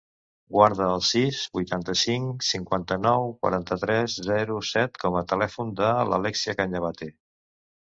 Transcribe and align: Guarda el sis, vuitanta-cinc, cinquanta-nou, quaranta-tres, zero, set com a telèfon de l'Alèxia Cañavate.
Guarda 0.53 0.85
el 0.93 1.03
sis, 1.09 1.41
vuitanta-cinc, 1.57 2.45
cinquanta-nou, 2.47 3.29
quaranta-tres, 3.45 4.17
zero, 4.31 4.57
set 4.73 4.99
com 5.07 5.21
a 5.21 5.25
telèfon 5.35 5.73
de 5.83 5.95
l'Alèxia 6.11 6.59
Cañavate. 6.65 7.15